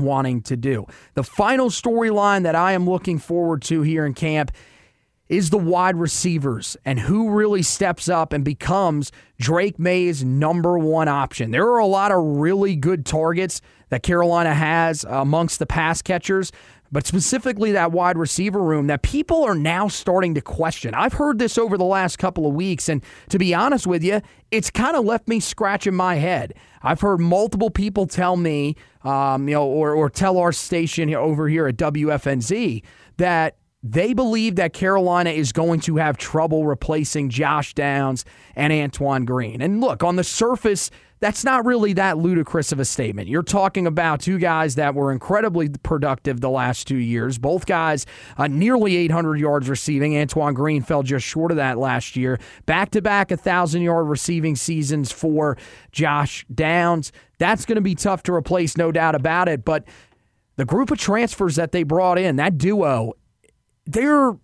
[0.00, 0.84] wanting to do.
[1.14, 4.50] The final storyline that I am looking forward to here in camp
[5.28, 11.08] is the wide receivers and who really steps up and becomes Drake Maye's number one
[11.08, 11.50] option.
[11.50, 13.60] There are a lot of really good targets
[13.90, 16.52] that Carolina has amongst the pass catchers,
[16.90, 20.94] but specifically that wide receiver room that people are now starting to question.
[20.94, 24.22] I've heard this over the last couple of weeks, and to be honest with you,
[24.50, 26.54] it's kind of left me scratching my head.
[26.82, 31.48] I've heard multiple people tell me, um, you know, or, or tell our station over
[31.48, 32.82] here at WFNZ
[33.18, 38.24] that they believe that Carolina is going to have trouble replacing Josh Downs
[38.56, 39.62] and Antoine Green.
[39.62, 43.28] And look, on the surface, that's not really that ludicrous of a statement.
[43.28, 47.38] You're talking about two guys that were incredibly productive the last two years.
[47.38, 50.16] Both guys uh, nearly 800 yards receiving.
[50.16, 52.38] Antoine Green fell just short of that last year.
[52.66, 55.56] Back to back 1,000 yard receiving seasons for
[55.92, 57.12] Josh Downs.
[57.38, 59.64] That's going to be tough to replace, no doubt about it.
[59.64, 59.84] But
[60.56, 63.14] the group of transfers that they brought in, that duo,
[63.88, 64.36] they're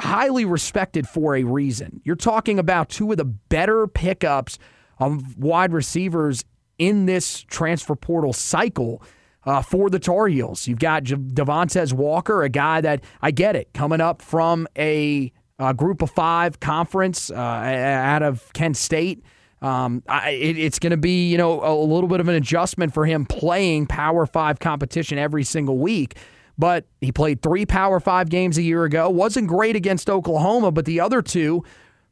[0.00, 2.00] highly respected for a reason.
[2.04, 4.58] You're talking about two of the better pickups
[4.98, 6.44] of wide receivers
[6.78, 9.02] in this transfer portal cycle
[9.44, 10.68] uh, for the Tar Heels.
[10.68, 15.74] You've got Devontez Walker, a guy that I get it, coming up from a, a
[15.74, 19.22] group of five conference uh, out of Kent State.
[19.62, 22.94] Um, I, it, it's going to be, you know, a little bit of an adjustment
[22.94, 26.16] for him playing Power Five competition every single week
[26.58, 29.08] but he played three Power Five games a year ago.
[29.08, 31.64] Wasn't great against Oklahoma, but the other two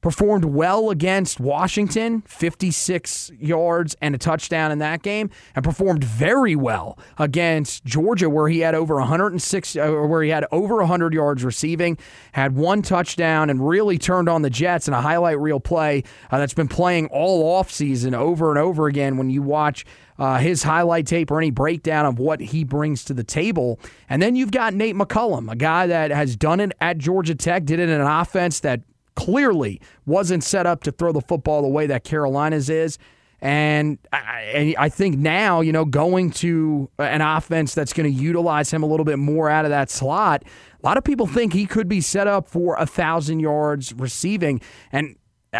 [0.02, 6.56] performed well against Washington, 56 yards and a touchdown in that game, and performed very
[6.56, 11.44] well against Georgia, where he had over 106, uh, where he had over 100 yards
[11.44, 11.96] receiving,
[12.32, 16.38] had one touchdown, and really turned on the Jets in a highlight reel play uh,
[16.38, 19.86] that's been playing all offseason over and over again when you watch.
[20.18, 23.80] Uh, his highlight tape or any breakdown of what he brings to the table.
[24.08, 27.64] And then you've got Nate McCollum, a guy that has done it at Georgia Tech,
[27.64, 28.82] did it in an offense that
[29.14, 32.98] clearly wasn't set up to throw the football the way that Carolina's is.
[33.40, 38.72] And I, I think now, you know, going to an offense that's going to utilize
[38.72, 41.66] him a little bit more out of that slot, a lot of people think he
[41.66, 44.60] could be set up for a thousand yards receiving.
[44.92, 45.16] And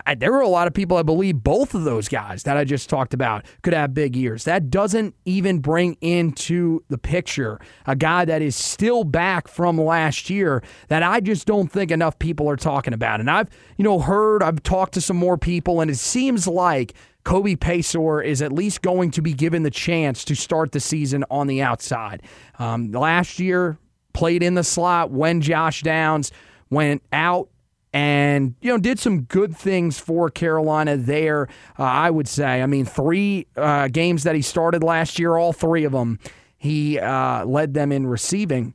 [0.07, 2.64] I, there were a lot of people I believe both of those guys that I
[2.64, 4.44] just talked about could have big years.
[4.44, 10.31] That doesn't even bring into the picture a guy that is still back from last
[10.31, 13.20] year that I just don't think enough people are talking about.
[13.20, 16.94] And I've, you know, heard, I've talked to some more people, and it seems like
[17.24, 21.24] Kobe Paysour is at least going to be given the chance to start the season
[21.31, 22.22] on the outside.
[22.59, 23.78] Um, last year,
[24.14, 26.33] played in the slot when Josh Downs
[26.70, 27.48] went out
[27.92, 31.48] and you know did some good things for Carolina there.
[31.78, 32.62] Uh, I would say.
[32.62, 36.18] I mean, three uh, games that he started last year, all three of them,
[36.57, 38.74] he uh, led them in receiving.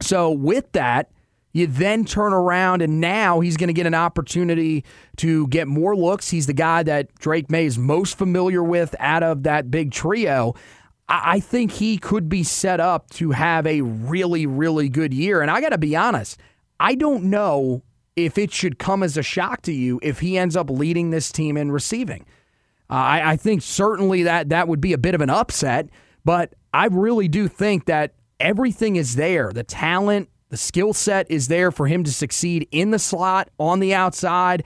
[0.00, 1.10] So with that.
[1.56, 4.84] You then turn around, and now he's going to get an opportunity
[5.18, 6.30] to get more looks.
[6.30, 10.56] He's the guy that Drake Maye is most familiar with out of that big trio.
[11.08, 15.42] I think he could be set up to have a really, really good year.
[15.42, 16.40] And I got to be honest,
[16.80, 17.82] I don't know
[18.16, 21.32] if it should come as a shock to you if he ends up leading this
[21.32, 22.26] team in receiving.
[22.90, 25.88] Uh, I, I think certainly that that would be a bit of an upset,
[26.24, 29.52] but I really do think that everything is there.
[29.52, 33.80] The talent, the skill set is there for him to succeed in the slot, on
[33.80, 34.64] the outside.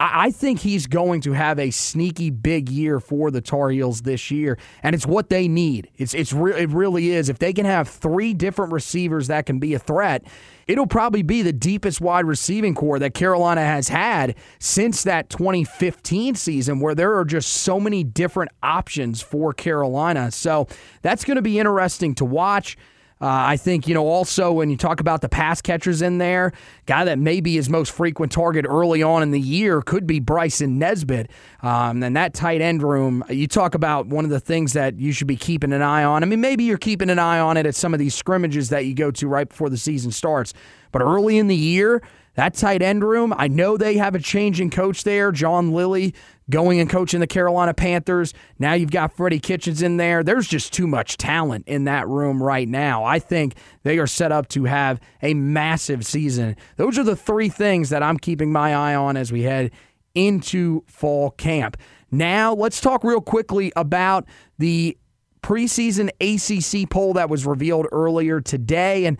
[0.00, 4.30] I think he's going to have a sneaky big year for the Tar Heels this
[4.30, 5.88] year, and it's what they need.
[5.96, 7.28] It's it's re- it really is.
[7.28, 10.24] If they can have three different receivers that can be a threat,
[10.66, 16.34] it'll probably be the deepest wide receiving corps that Carolina has had since that 2015
[16.34, 20.30] season, where there are just so many different options for Carolina.
[20.30, 20.66] So
[21.02, 22.76] that's going to be interesting to watch.
[23.24, 26.52] Uh, I think, you know, also when you talk about the pass catchers in there,
[26.84, 30.20] guy that may be his most frequent target early on in the year could be
[30.20, 31.30] Bryson Nesbit.
[31.62, 35.10] Um, and that tight end room, you talk about one of the things that you
[35.10, 36.22] should be keeping an eye on.
[36.22, 38.84] I mean, maybe you're keeping an eye on it at some of these scrimmages that
[38.84, 40.52] you go to right before the season starts.
[40.92, 42.02] But early in the year,
[42.34, 45.32] that tight end room, I know they have a change in coach there.
[45.32, 46.14] John Lilly
[46.50, 48.34] going and coaching the Carolina Panthers.
[48.58, 50.22] Now you've got Freddie Kitchens in there.
[50.22, 53.04] There's just too much talent in that room right now.
[53.04, 56.56] I think they are set up to have a massive season.
[56.76, 59.70] Those are the three things that I'm keeping my eye on as we head
[60.14, 61.76] into fall camp.
[62.10, 64.26] Now, let's talk real quickly about
[64.58, 64.96] the
[65.42, 69.04] preseason ACC poll that was revealed earlier today.
[69.06, 69.18] And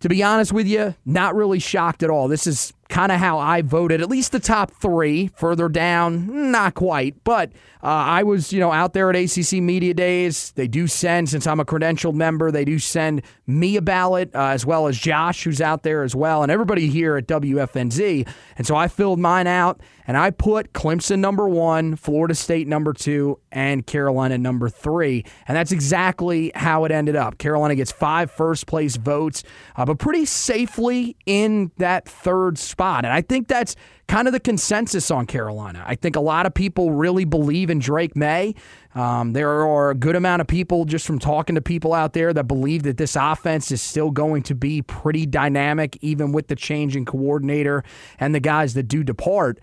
[0.00, 2.28] to be honest with you, not really shocked at all.
[2.28, 5.28] This is kind of how I voted, at least the top three.
[5.36, 7.22] Further down, not quite.
[7.22, 10.50] But uh, I was, you know, out there at ACC Media Days.
[10.56, 14.46] They do send, since I'm a credentialed member, they do send me a ballot, uh,
[14.46, 18.28] as well as Josh, who's out there as well, and everybody here at WFNZ.
[18.56, 22.92] And so I filled mine out, and I put Clemson number one, Florida State number
[22.92, 25.24] two, and Carolina number three.
[25.46, 27.38] And that's exactly how it ended up.
[27.38, 29.44] Carolina gets five first place votes,
[29.76, 34.40] uh, but pretty safely in that third spot And I think that's kind of the
[34.40, 35.84] consensus on Carolina.
[35.86, 38.54] I think a lot of people really believe in Drake Maye.
[38.94, 42.32] Um, there are a good amount of people just from talking to people out there
[42.32, 46.56] that believe that this offense is still going to be pretty dynamic, even with the
[46.56, 47.84] change in coordinator
[48.18, 49.60] and the guys that do depart.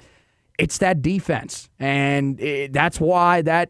[0.58, 1.70] It's that defense.
[1.80, 3.70] And it, that's why that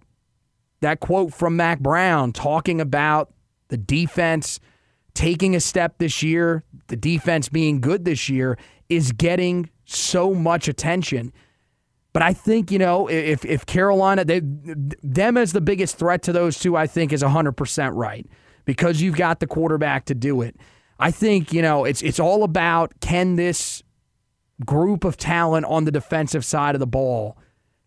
[0.82, 3.34] that quote from Mack Brown talking about
[3.70, 4.60] the defense
[5.16, 8.58] taking a step this year, the defense being good this year,
[8.90, 11.32] is getting so much attention.
[12.14, 16.32] But I think, you know, if, if Carolina, they, them as the biggest threat to
[16.32, 18.26] those two, I think is 100% right
[18.64, 20.56] because you've got the quarterback to do it.
[20.98, 23.84] I think, you know, it's, it's all about can this
[24.64, 27.38] group of talent on the defensive side of the ball,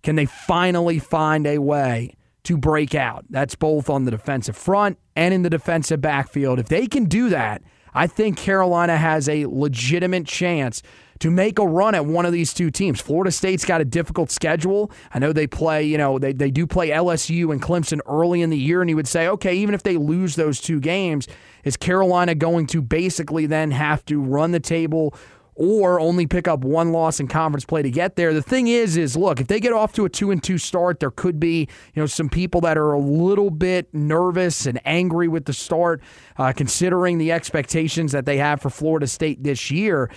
[0.02, 3.24] can they finally find a way to break out?
[3.30, 6.58] That's both on the defensive front and in the defensive backfield.
[6.58, 7.62] If they can do that,
[7.98, 10.84] I think Carolina has a legitimate chance
[11.18, 13.00] to make a run at one of these two teams.
[13.00, 14.92] Florida State's got a difficult schedule.
[15.12, 18.50] I know they play, you know, they, they do play LSU and Clemson early in
[18.50, 21.26] the year, and you would say, okay, even if they lose those two games,
[21.64, 25.12] is Carolina going to basically then have to run the table
[25.58, 28.32] or only pick up one loss in conference play to get there.
[28.32, 31.00] The thing is, is look, if they get off to a two and two start,
[31.00, 35.26] there could be you know some people that are a little bit nervous and angry
[35.26, 36.00] with the start,
[36.36, 40.10] uh, considering the expectations that they have for Florida State this year.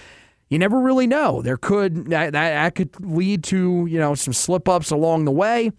[0.50, 1.42] You never really know.
[1.42, 5.72] There could that, that could lead to you know some slip ups along the way,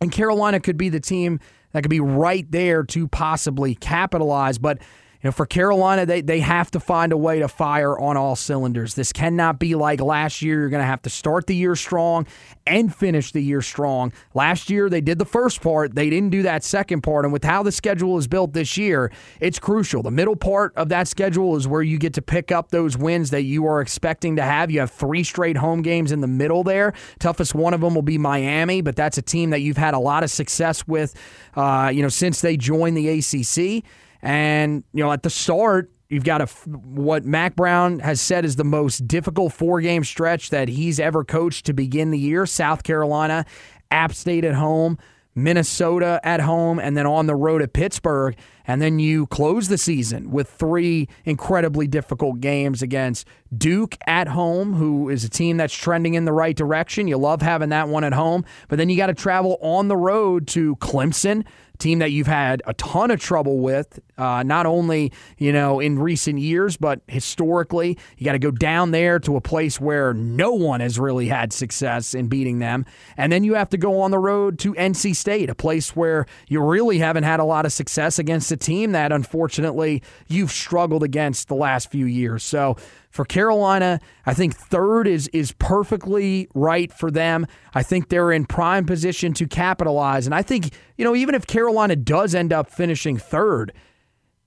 [0.00, 1.38] and Carolina could be the team
[1.70, 4.78] that could be right there to possibly capitalize, but
[5.22, 8.36] you know, for Carolina, they, they have to find a way to fire on all
[8.36, 8.94] cylinders.
[8.94, 10.60] This cannot be like last year.
[10.60, 12.24] You're going to have to start the year strong
[12.68, 14.12] and finish the year strong.
[14.32, 17.24] Last year, they did the first part, they didn't do that second part.
[17.24, 19.10] And with how the schedule is built this year,
[19.40, 20.04] it's crucial.
[20.04, 23.30] The middle part of that schedule is where you get to pick up those wins
[23.30, 24.70] that you are expecting to have.
[24.70, 26.92] You have three straight home games in the middle there.
[27.18, 29.98] Toughest one of them will be Miami, but that's a team that you've had a
[29.98, 31.16] lot of success with,
[31.56, 33.84] uh, you know, since they joined the ACC.
[34.22, 38.56] And, you know, at the start, you've got a, what Mack Brown has said is
[38.56, 42.46] the most difficult four game stretch that he's ever coached to begin the year.
[42.46, 43.44] South Carolina,
[43.90, 44.98] App State at home,
[45.34, 48.36] Minnesota at home, and then on the road at Pittsburgh.
[48.66, 54.74] And then you close the season with three incredibly difficult games against Duke at home,
[54.74, 57.08] who is a team that's trending in the right direction.
[57.08, 58.44] You love having that one at home.
[58.68, 61.44] But then you got to travel on the road to Clemson,
[61.78, 65.98] team that you've had a ton of trouble with, uh, not only you know in
[65.98, 67.98] recent years, but historically.
[68.16, 71.52] You got to go down there to a place where no one has really had
[71.52, 72.84] success in beating them,
[73.16, 76.26] and then you have to go on the road to NC State, a place where
[76.48, 81.02] you really haven't had a lot of success against a team that unfortunately you've struggled
[81.02, 82.42] against the last few years.
[82.42, 82.76] So
[83.18, 87.48] for Carolina, I think third is is perfectly right for them.
[87.74, 90.24] I think they're in prime position to capitalize.
[90.24, 93.72] And I think, you know, even if Carolina does end up finishing third,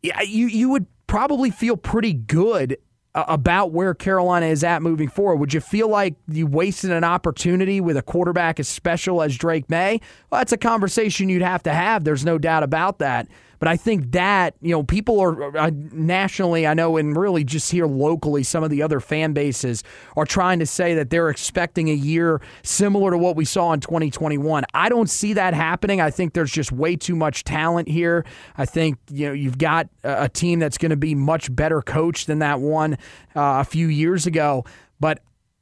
[0.02, 2.78] you you would probably feel pretty good
[3.14, 5.36] uh, about where Carolina is at moving forward.
[5.36, 9.70] Would you feel like you wasted an opportunity with a quarterback as special as Drake
[9.70, 10.00] Maye?
[10.30, 12.06] Well, that's a conversation you'd have to have.
[12.06, 13.28] There's no doubt about that.
[13.62, 17.72] But I think that, you know, people are uh, nationally, I know, and really just
[17.72, 19.84] here locally, some of the other fan bases
[20.18, 23.80] are trying to say that they're expecting a year similar to what we saw in
[23.80, 24.64] 2021.
[24.74, 26.02] I don't see that happening.
[26.02, 28.26] I think there's just way too much talent here.
[28.58, 32.26] I think, you know, you've got a team that's going to be much better coached
[32.26, 32.94] than that one
[33.36, 34.66] uh, a few years ago.
[35.00, 35.20] But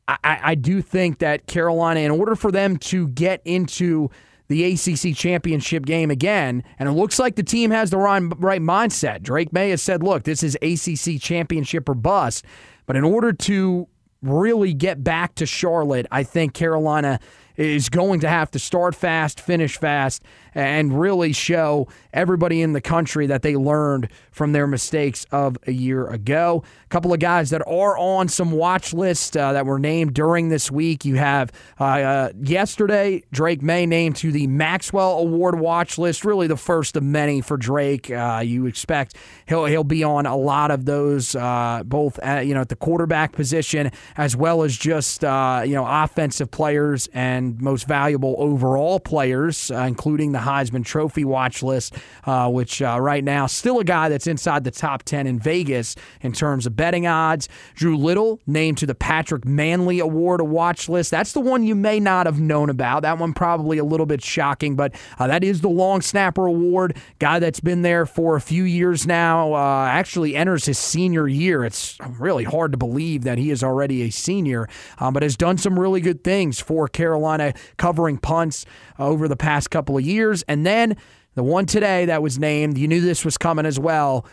[0.07, 4.09] I, I do think that Carolina, in order for them to get into
[4.49, 6.63] the ACC championship game again.
[6.77, 9.21] And it looks like the team has the right, mindset.
[9.21, 12.43] Drake Maye has said, look, this is ACC championship or bust.
[12.85, 13.87] But in order to
[14.21, 17.19] really get back to Charlotte, I think Carolina
[17.55, 20.23] is going to have to start fast, finish fast,
[20.55, 25.71] and really show everybody in the country that they learned from their mistakes of a
[25.71, 26.63] year ago.
[26.85, 30.49] A couple of guys that are on some watch lists uh, that were named during
[30.49, 31.05] this week.
[31.05, 36.47] You have uh, uh, yesterday, Drake Maye named to the Maxwell Award watch list, really
[36.47, 38.09] the first of many for Drake.
[38.09, 39.15] Uh, you expect
[39.47, 42.75] he'll he'll be on a lot of those, uh, both at, you know at the
[42.75, 48.99] quarterback position as well as just uh, you know offensive players and most valuable overall
[48.99, 53.83] players, including the the Heisman Trophy watch list, uh, which uh, right now still a
[53.83, 57.49] guy that's inside the top 10 in Vegas in terms of betting odds.
[57.75, 61.11] Drew Little named to the Patrick Mannelly Award watch list.
[61.11, 63.01] That's the one you may not have known about.
[63.01, 66.95] That one probably a little bit shocking, but uh, that is the long snapper award.
[67.19, 71.65] Guy that's been there for a few years now, uh, actually enters his senior year.
[71.65, 74.67] It's really hard to believe that he is already a senior,
[74.99, 78.65] um, but has done some really good things for Carolina, covering punts
[78.97, 80.97] over the past couple of years And then
[81.35, 84.25] the one today that was named, you knew this was coming as well.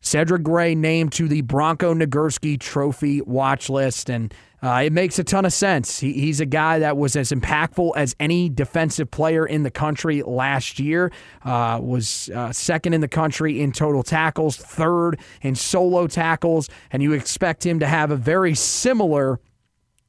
[0.00, 4.08] Cedric Gray named to the Bronco Nagurski Trophy watch list.
[4.08, 4.32] And
[4.62, 6.00] uh, it makes a ton of sense.
[6.00, 10.22] He, he's a guy that was as impactful as any defensive player in the country
[10.22, 11.12] last year.
[11.44, 17.02] Uh, was uh, second in the country in total tackles, third in solo tackles, and
[17.02, 19.40] you expect him to have a very similar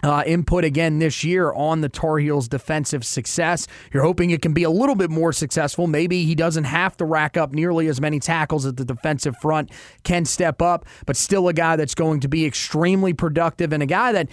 [0.03, 3.67] uh, input again this year on the Tar Heels' defensive success.
[3.93, 5.87] You're hoping it can be a little bit more successful.
[5.87, 9.71] Maybe he doesn't have to rack up nearly as many tackles at the defensive front,
[10.03, 13.87] can step up, but still a guy that's going to be extremely productive and a
[13.87, 14.29] guy that,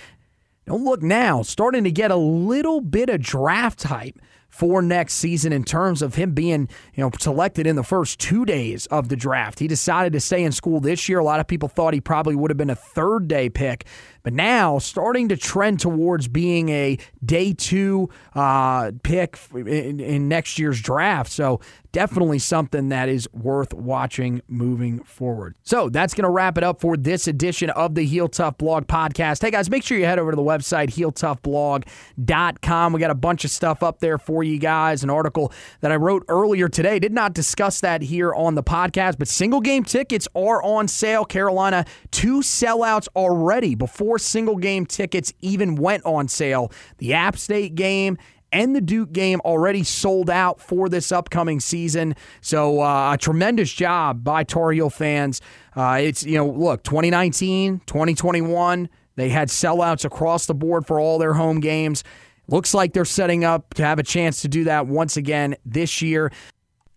[0.67, 5.53] don't look now, starting to get a little bit of draft hype for next season
[5.53, 9.17] in terms of him being, you know, selected in the first two days of the
[9.17, 9.59] draft.
[9.59, 11.19] He decided to stay in school this year.
[11.19, 13.85] A lot of people thought he probably would have been a third day pick,
[14.27, 20.59] but now starting to trend towards being a day two uh, pick in, in next
[20.59, 21.31] year's draft.
[21.31, 21.61] So
[21.97, 25.57] definitely something that is worth watching moving forward.
[25.63, 28.87] So that's going to wrap it up for this edition of the Heel Tough Blog
[28.87, 29.41] podcast.
[29.41, 32.93] Hey guys, make sure you head over to the website, heeltoughblog.com.
[32.93, 35.05] We got a bunch of stuff up there for you guys.
[35.05, 36.99] An article that I wrote earlier today.
[36.99, 41.25] Did not discuss that here on the podcast, but single game tickets are on sale.
[41.25, 46.73] Carolina, two sellouts already before single game tickets even went on sale.
[46.99, 48.19] The App State game
[48.53, 52.15] and the Duke game already sold out for this upcoming season.
[52.41, 55.41] So uh, a tremendous job by Tar Heel fans.
[55.75, 61.19] Uh, it's, you know, look, 2019, 2021, they had sellouts across the board for all
[61.19, 62.05] their home games.
[62.49, 66.01] Looks like they're setting up to have a chance to do that once again this
[66.01, 66.31] year.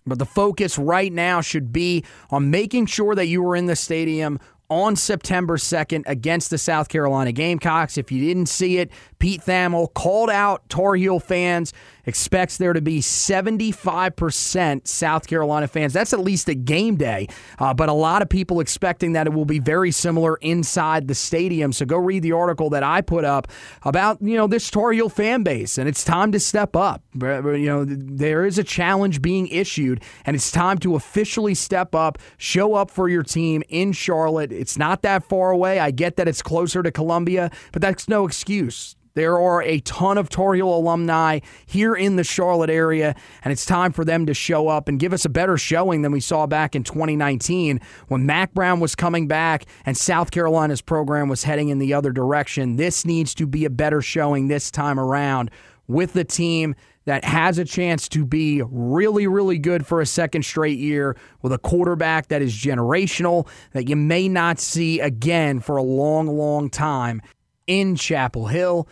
[0.05, 3.75] But the focus right now should be on making sure that you are in the
[3.75, 4.39] stadium
[4.69, 7.97] on September 2nd against the South Carolina Gamecocks.
[7.97, 11.73] If you didn't see it, Pete Thamel called out Tar Heel fans
[12.05, 15.93] expects there to be 75% South Carolina fans.
[15.93, 17.27] That's at least a game day,
[17.59, 21.15] uh, but a lot of people expecting that it will be very similar inside the
[21.15, 21.71] stadium.
[21.73, 23.47] So go read the article that I put up
[23.83, 27.03] about you know this Tar Heel fan base, and it's time to step up.
[27.13, 32.17] You know there is a challenge being issued, and it's time to officially step up,
[32.37, 34.51] show up for your team in Charlotte.
[34.51, 35.79] It's not that far away.
[35.79, 38.95] I get that it's closer to Columbia, but that's no excuse.
[39.13, 43.65] There are a ton of Tar Heel alumni here in the Charlotte area, and it's
[43.65, 46.47] time for them to show up and give us a better showing than we saw
[46.47, 51.69] back in 2019 when Mack Brown was coming back and South Carolina's program was heading
[51.69, 52.75] in the other direction.
[52.75, 55.51] This needs to be a better showing this time around
[55.87, 60.45] with the team that has a chance to be really, really good for a second
[60.45, 65.77] straight year with a quarterback that is generational that you may not see again for
[65.77, 67.19] a long, long time
[67.69, 68.89] in Chapel Hill.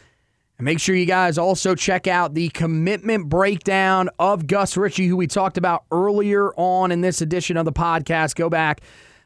[0.58, 5.18] And make sure you guys also check out the commitment breakdown of Gus Ritchey, who
[5.18, 8.36] we talked about earlier on in this edition of the podcast.
[8.36, 8.82] Go back,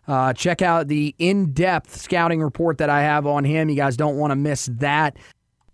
[0.08, 3.70] uh, check out the in depth scouting report that I have on him.
[3.70, 5.18] You guys don't want to miss that.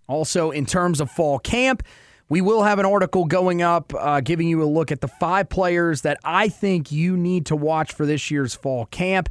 [0.07, 1.83] Also, in terms of fall camp,
[2.29, 5.49] we will have an article going up uh, giving you a look at the five
[5.49, 9.29] players that I think you need to watch for this year's fall camp.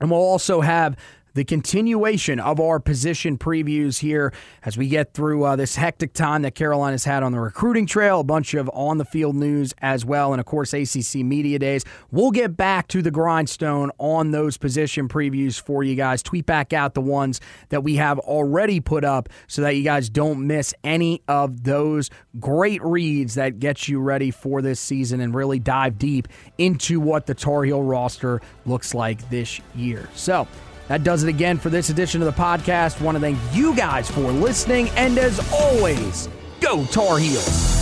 [0.00, 0.96] And we'll also have
[1.34, 4.32] the continuation of our position previews here
[4.64, 8.20] as we get through uh, this hectic time that Carolina's had on the recruiting trail,
[8.20, 11.84] a bunch of on the field news as well, and of course, ACC Media Days.
[12.10, 16.22] We'll get back to the grindstone on those position previews for you guys.
[16.22, 20.08] Tweet back out the ones that we have already put up so that you guys
[20.10, 22.10] don't miss any of those
[22.40, 26.28] great reads that get you ready for this season and really dive deep
[26.58, 30.08] into what the Tar Heel roster looks like this year.
[30.14, 30.46] So,
[30.92, 33.00] that does it again for this edition of the podcast.
[33.00, 34.90] Want to thank you guys for listening.
[34.90, 36.28] And as always,
[36.60, 37.81] go Tar Heels.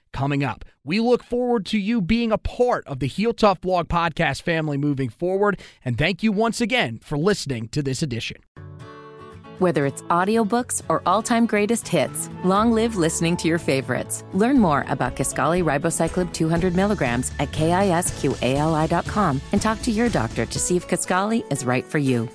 [0.13, 0.65] coming up.
[0.83, 4.77] We look forward to you being a part of the Heel Tough Blog podcast family
[4.77, 8.37] moving forward, and thank you once again for listening to this edition.
[9.59, 14.23] Whether it's audiobooks or all-time greatest hits, long live listening to your favorites.
[14.33, 20.59] Learn more about Kisqali Ribociclib 200 milligrams at kisqali.com and talk to your doctor to
[20.59, 22.27] see if Kisqali is right for you.